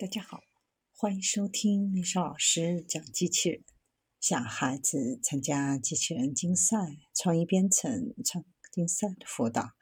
[0.00, 0.44] 大家好，
[0.92, 3.64] 欢迎收听丽莎老师讲机器人。
[4.20, 6.76] 想孩子参加机器人竞赛、
[7.12, 9.72] 创意编程、创竞赛的辅导，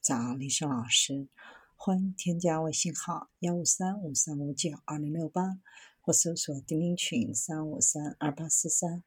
[0.00, 1.26] 找丽莎老师。
[1.74, 5.58] 欢迎添加微信号幺五三五三五九二零六八，
[6.00, 9.02] 或搜索钉钉群三五三二八四三。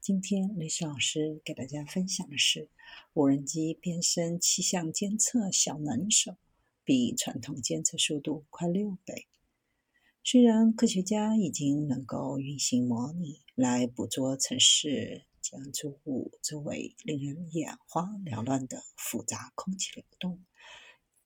[0.00, 2.70] 今天丽莎老师给大家分享的是
[3.14, 6.36] 无人机变身气象监测小能手，
[6.84, 9.26] 比传统监测速度快六倍。
[10.24, 20.44] 虽然科学家已经能够运行模拟来捕捉城市建筑物周围令人眼花缭乱的复杂空气流动，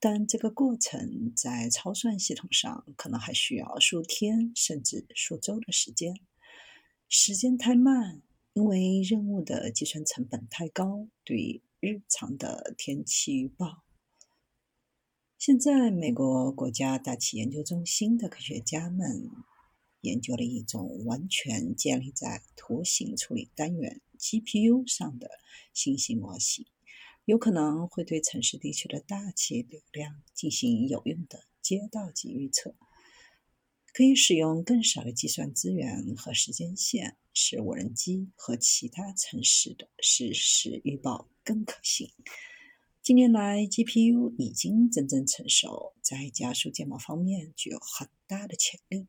[0.01, 6.15] 但这个过程在超算系统上可能还需要数天甚至数周的时间。
[7.09, 8.23] 时间太慢，
[8.55, 11.07] 因为任务的计算成本太高。
[11.23, 13.86] 对日常的天气预报。
[15.47, 19.31] 现在，美国国家大气研究中心的科学家们
[20.01, 25.31] 研究了一种完全建立在图形处理单元 （GPU） 上的
[25.73, 26.67] 新型模型，
[27.27, 32.75] 有可能会对城市地区的大气流量进行有用的街道级预测。
[33.93, 42.11] 可以使用更少的计算资源和时间线，使无人机和其他城市的实时预报更可信。
[43.07, 49.07] 近年来，GPU 已经真正成熟，在加速建模方面具有很大的潜力。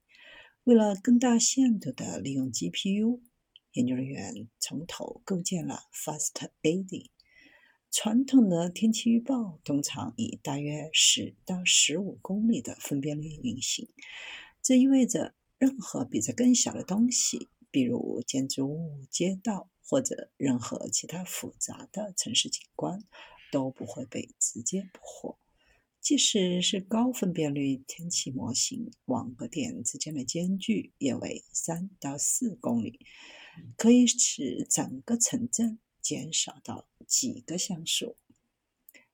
[0.65, 3.21] 为了更大限度地利用 GPU，
[3.71, 7.09] 研究人员从头构建了 FastAD。
[7.89, 13.89] 传统的天气预报通常以大约十到十五公里的分辨率运行，
[14.61, 23.03] 这意味着任何比这更小的东西，比如建筑物、街道或者任何其他复杂的城市景观。
[23.51, 25.37] 都不会被直接捕获，
[25.99, 32.99] 即使是高分辨率天气模型，网格点之间的间距也为三到四公里，
[33.75, 38.15] 可以使整个城镇减少到几个像素。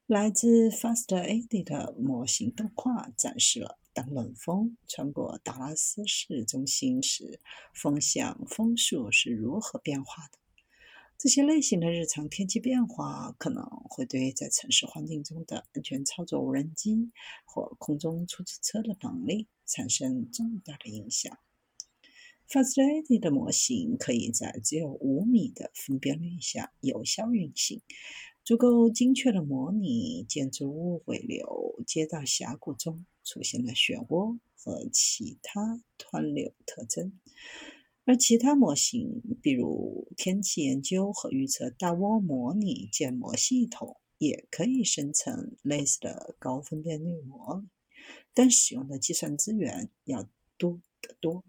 [0.05, 7.39] 来自 FastAD 的模型动画展示了当冷风穿过达拉斯市中心时，
[7.73, 10.42] 风向风速是如何变化的。
[11.23, 17.13] 这些类型的日常天气变化可能会对在城市环境中的安全操作无人机
[17.45, 21.37] 或空中出租车的能力产生重大的影响。
[22.49, 27.81] FastAD 的模型可以在只有五米的分辨率下有效运行，
[28.43, 37.17] 足够精确的模拟建筑物尾流、街道峡谷中出现的漩涡和其他湍流特征。
[38.05, 47.65] 而其他模型，比如天气研究和预测大涡模拟建模系统，也可以生成类似的高分辨率模，
[48.33, 50.27] 但使用的计算资源要
[50.57, 51.45] 多得多。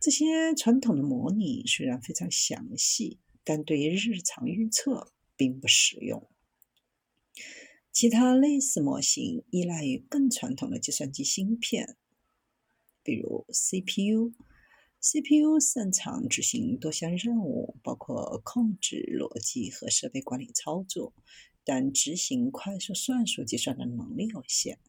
[0.00, 6.26] 这些传统的模拟虽然非常详细，但对于日常预测并不实用。
[7.92, 11.98] 其他类似模型依赖于更传统的计算机芯片，
[13.02, 14.32] 比如 CPU。
[15.00, 21.14] CPU 擅长执行多项任务，包括控制逻辑和设备管理操作，
[21.64, 24.80] 但执行快速算术计算的能力有限。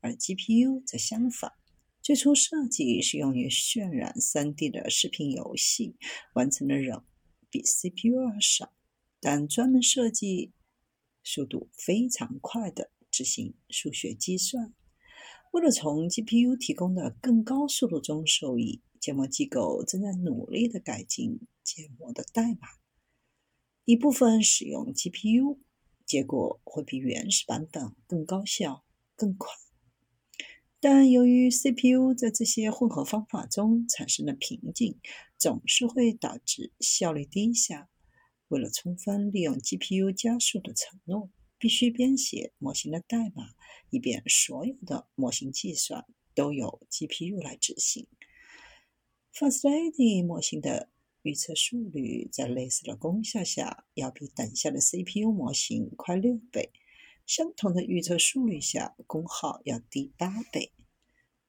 [0.00, 1.52] 而 GPU 则相反，
[2.02, 5.94] 最初设计是用于渲染 3D 的视频游戏，
[6.34, 7.02] 完成的任务
[7.48, 8.72] 比 CPU 要少，
[9.20, 10.50] 但专门设计
[11.22, 14.74] 速度非常快的执行数学计算。
[15.52, 18.82] 为了从 GPU 提供的更高速度中受益。
[19.04, 22.68] 建模机构正在努力的改进建模的代码，
[23.84, 25.58] 一部分使用 GPU，
[26.06, 28.82] 结果会比原始版本更高效、
[29.14, 29.52] 更快。
[30.80, 34.98] 但由于 CPU 在这些混合方法中产生的瓶颈，
[35.36, 37.90] 总是会导致效率低下。
[38.48, 41.28] 为了充分利用 GPU 加速的承诺，
[41.58, 43.50] 必须编写模型的代码，
[43.90, 48.06] 以便所有的模型计算都由 GPU 来执行。
[49.36, 50.88] FastAD 模型的
[51.22, 56.70] 预测速率在类似的功效下，要比等效的 CPU 模型快六倍。
[57.26, 60.70] 相同的预测速率下，功耗要低八倍。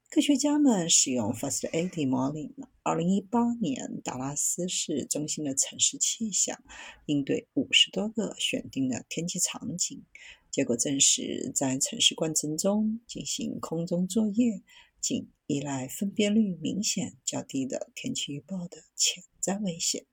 [0.09, 6.63] 科学家们使用 FastAD 模拟了2018年达拉斯市中心的城市气象，
[7.05, 10.03] 应对五十多个选定的天气场景。
[10.49, 14.63] 结果证实，在城市过程中进行空中作业。
[15.05, 20.07] 仅依赖分辨率明显较低的天气预报的潜在危险，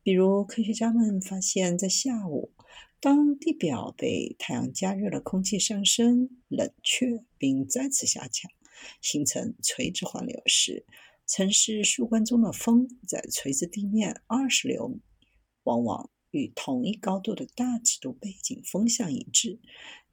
[0.00, 2.52] 比如科学家们发现，在下午，
[3.00, 8.48] 当地表被太阳加热的空气上升、冷却并再次下降，
[9.02, 10.86] 形成垂直环流时，
[11.26, 15.00] 城市树冠中的风在垂直地面二十六米，
[15.64, 19.58] 往往与同一高度的大尺度背景风向一致。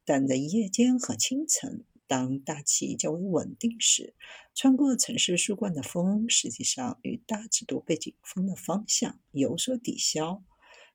[0.03, 4.13] 但在夜间和清晨，当大气较为稳定时，
[4.53, 10.43] 穿过城市树冠的风实际上与大尺度背景风的方向有所抵消。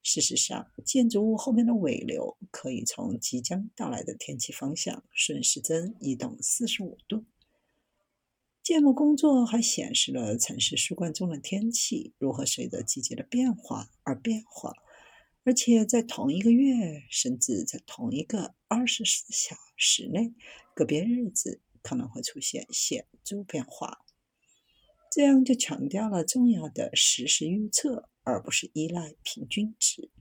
[0.00, 7.24] 事实上，建筑物后面的尾流可以从即将到来的天气方向顺时针移动四十五度。
[8.62, 14.72] 建模工作还显示了城市树冠中的天气如何随着季节的变化而变化。
[15.44, 20.34] 而且在同一个月，甚至在同一个二十四小时内，
[20.78, 23.98] 个别日子可能会出现显著变化。
[25.10, 30.12] 这样就强调了重要的实时预测，而不是依赖平均值。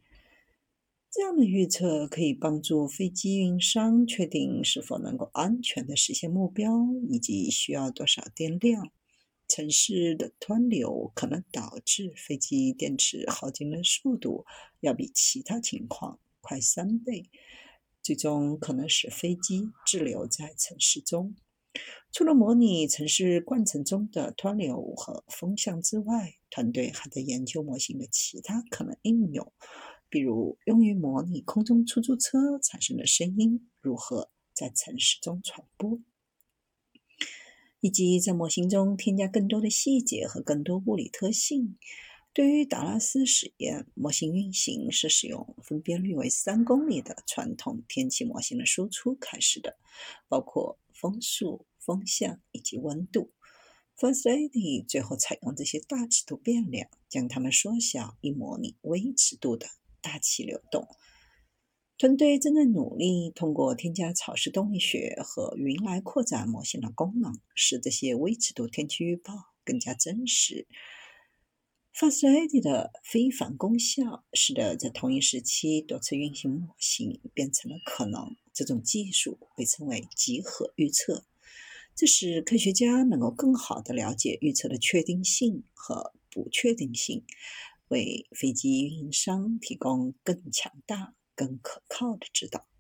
[1.12, 8.92] 这样的预测可以帮助飞机运营商确定是否能够安全的实现目标，以及需要多少电量。
[9.48, 14.46] 城市的湍流可能导致飞机电池耗尽的速度
[14.80, 17.30] 要比其他情况快三倍，
[18.08, 21.36] 最终可能使飞机滞留在城市中。
[22.14, 29.52] 除了模拟城市冠层中的湍流和风向之外，团队还在研究模型的其他可能应用，
[30.08, 36.00] 比如用于模拟空中出租车产生的声音如何在城市中传播。
[37.82, 41.78] 以及在模型中添加更多的细节和更多物理特性。
[42.38, 49.80] 对于达拉斯实验，模型运行是使用分辨率为三公里的传统天气模型的输出开始的，
[50.28, 53.34] 包括风速、风向以及温度。
[53.98, 59.66] FastAD 最后采用这些大尺度变量，将它们缩小，以模拟微尺度的
[60.00, 60.88] 大气流动。
[61.98, 69.34] 团队正在努力通过添加潮湿动力学和云来扩展模型的功能，使这些微尺度天气预报
[69.66, 70.68] 更加真实。
[72.00, 78.36] FastAD 的非凡功效使得在同一时期多次运行模型变成了可能。
[78.54, 81.26] 这种技术被称为集合预测，
[81.96, 87.26] 这使科学家能够更好地了解预测的确定性和不确定性，
[87.88, 91.16] 为飞机运营商提供更强大。
[91.34, 92.68] 更可靠的指导。